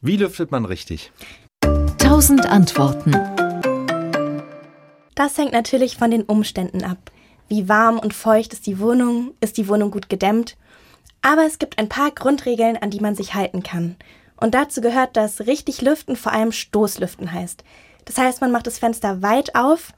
[0.00, 1.10] Wie lüftet man richtig?
[1.64, 3.10] 1000 Antworten.
[5.16, 7.10] Das hängt natürlich von den Umständen ab.
[7.48, 9.34] Wie warm und feucht ist die Wohnung?
[9.40, 10.56] Ist die Wohnung gut gedämmt?
[11.20, 13.96] Aber es gibt ein paar Grundregeln, an die man sich halten kann.
[14.36, 17.64] Und dazu gehört, dass richtig lüften vor allem Stoßlüften heißt.
[18.04, 19.92] Das heißt, man macht das Fenster weit auf.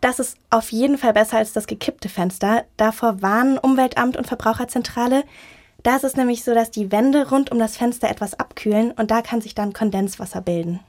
[0.00, 2.64] Das ist auf jeden Fall besser als das gekippte Fenster.
[2.78, 5.22] Davor warnen Umweltamt und Verbraucherzentrale.
[5.84, 9.10] Da ist es nämlich so, dass die Wände rund um das Fenster etwas abkühlen und
[9.10, 10.80] da kann sich dann Kondenswasser bilden.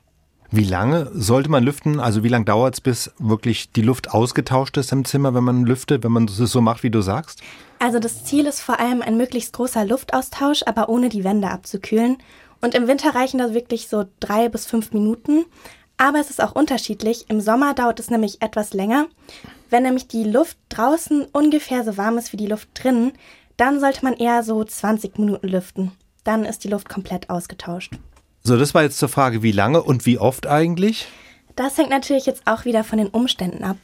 [0.52, 2.00] Wie lange sollte man lüften?
[2.00, 5.66] Also wie lange dauert es, bis wirklich die Luft ausgetauscht ist im Zimmer, wenn man
[5.66, 7.42] lüftet, wenn man es so macht, wie du sagst?
[7.80, 12.18] Also das Ziel ist vor allem ein möglichst großer Luftaustausch, aber ohne die Wände abzukühlen.
[12.62, 15.44] Und im Winter reichen das wirklich so drei bis fünf Minuten.
[15.98, 17.26] Aber es ist auch unterschiedlich.
[17.28, 19.08] Im Sommer dauert es nämlich etwas länger.
[19.70, 23.12] Wenn nämlich die Luft draußen ungefähr so warm ist wie die Luft drinnen,
[23.58, 25.92] dann sollte man eher so 20 Minuten lüften.
[26.24, 27.94] Dann ist die Luft komplett ausgetauscht.
[28.44, 31.08] So, das war jetzt zur Frage, wie lange und wie oft eigentlich?
[31.56, 33.78] Das hängt natürlich jetzt auch wieder von den Umständen ab.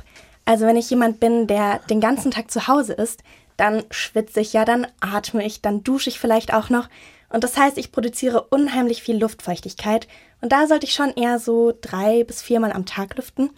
[0.45, 3.23] Also wenn ich jemand bin, der den ganzen Tag zu Hause ist,
[3.58, 6.89] dann schwitze ich ja, dann atme ich, dann dusche ich vielleicht auch noch.
[7.30, 10.08] Und das heißt, ich produziere unheimlich viel Luftfeuchtigkeit.
[10.41, 13.52] Und da sollte ich schon eher so drei bis viermal am Tag lüften.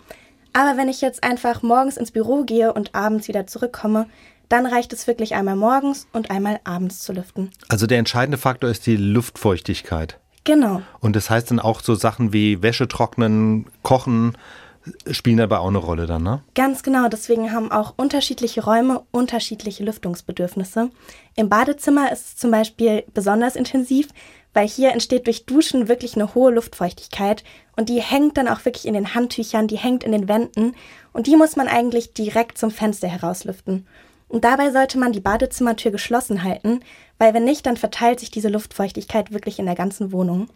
[0.52, 4.08] Aber wenn ich jetzt einfach morgens ins Büro gehe und abends wieder zurückkomme,
[4.54, 7.50] dann reicht es wirklich einmal morgens und einmal abends zu lüften.
[7.70, 10.20] Also der entscheidende Faktor ist die Luftfeuchtigkeit.
[10.44, 10.84] Genau.
[11.00, 14.38] Und das heißt dann auch so Sachen wie Wäsche trocknen, kochen,
[15.10, 16.44] spielen dabei auch eine Rolle dann, ne?
[16.54, 20.92] Ganz genau, deswegen haben auch unterschiedliche Räume unterschiedliche Lüftungsbedürfnisse.
[21.36, 24.10] Im Badezimmer ist es zum Beispiel besonders intensiv,
[24.54, 27.44] weil hier entsteht durch Duschen wirklich eine hohe Luftfeuchtigkeit
[27.76, 30.76] und die hängt dann auch wirklich in den Handtüchern, die hängt in den Wänden
[31.12, 33.88] und die muss man eigentlich direkt zum Fenster herauslüften.
[34.28, 36.80] Und dabei sollte man die Badezimmertür geschlossen halten,
[37.18, 40.50] weil wenn nicht, dann verteilt sich diese Luftfeuchtigkeit wirklich in der ganzen Wohnung.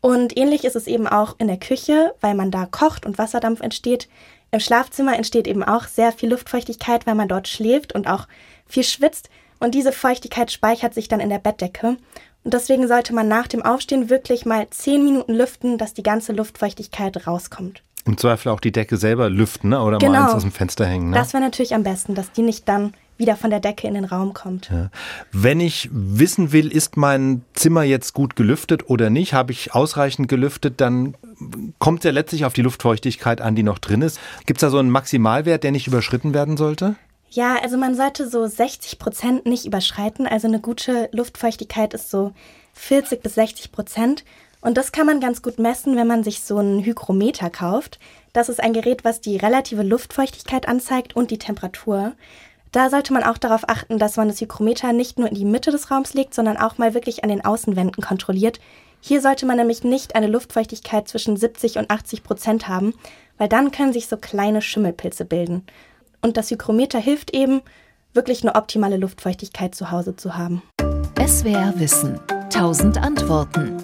[0.00, 3.60] Und ähnlich ist es eben auch in der Küche, weil man da kocht und Wasserdampf
[3.60, 4.08] entsteht.
[4.50, 8.26] Im Schlafzimmer entsteht eben auch sehr viel Luftfeuchtigkeit, weil man dort schläft und auch
[8.66, 9.28] viel schwitzt.
[9.58, 11.98] Und diese Feuchtigkeit speichert sich dann in der Bettdecke.
[12.42, 16.32] Und deswegen sollte man nach dem Aufstehen wirklich mal zehn Minuten lüften, dass die ganze
[16.32, 17.82] Luftfeuchtigkeit rauskommt.
[18.06, 19.80] Im Zweifel auch die Decke selber lüften, ne?
[19.80, 20.12] oder genau.
[20.12, 21.10] mal eins aus dem Fenster hängen.
[21.10, 21.16] Ne?
[21.16, 24.06] Das wäre natürlich am besten, dass die nicht dann wieder von der Decke in den
[24.06, 24.70] Raum kommt.
[24.70, 24.90] Ja.
[25.30, 30.28] Wenn ich wissen will, ist mein Zimmer jetzt gut gelüftet oder nicht, habe ich ausreichend
[30.28, 31.14] gelüftet, dann
[31.78, 34.18] kommt es ja letztlich auf die Luftfeuchtigkeit an, die noch drin ist.
[34.46, 36.96] Gibt es da so einen Maximalwert, der nicht überschritten werden sollte?
[37.28, 40.26] Ja, also man sollte so 60 Prozent nicht überschreiten.
[40.26, 42.32] Also eine gute Luftfeuchtigkeit ist so
[42.72, 44.24] 40 bis 60 Prozent.
[44.60, 47.98] Und das kann man ganz gut messen, wenn man sich so einen Hygrometer kauft.
[48.32, 52.12] Das ist ein Gerät, was die relative Luftfeuchtigkeit anzeigt und die Temperatur.
[52.72, 55.70] Da sollte man auch darauf achten, dass man das Hygrometer nicht nur in die Mitte
[55.70, 58.60] des Raums legt, sondern auch mal wirklich an den Außenwänden kontrolliert.
[59.00, 62.94] Hier sollte man nämlich nicht eine Luftfeuchtigkeit zwischen 70 und 80 Prozent haben,
[63.38, 65.64] weil dann können sich so kleine Schimmelpilze bilden.
[66.20, 67.62] Und das Hygrometer hilft eben,
[68.12, 70.62] wirklich eine optimale Luftfeuchtigkeit zu Hause zu haben.
[71.18, 72.20] SWR Wissen.
[72.28, 73.76] 1000 Antworten.